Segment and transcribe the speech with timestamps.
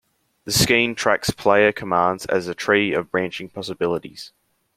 [0.45, 4.31] The skein tracks player commands as a tree of branching possibilities.